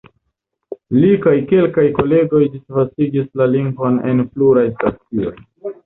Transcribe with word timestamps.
Li 0.95 1.11
kaj 1.25 1.33
kelkaj 1.51 1.85
kolegoj 1.99 2.41
disvastigis 2.55 3.31
la 3.43 3.51
lingvon 3.55 4.05
en 4.11 4.29
pluraj 4.35 4.69
stacioj. 4.77 5.37